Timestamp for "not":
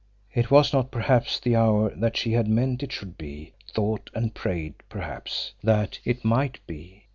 0.73-0.89